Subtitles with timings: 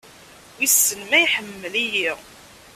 [0.57, 2.11] Wissen ma iḥemmel-iyi.